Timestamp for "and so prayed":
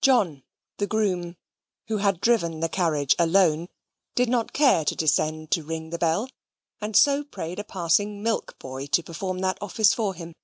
6.80-7.58